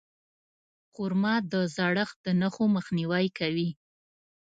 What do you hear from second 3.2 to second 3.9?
کوي.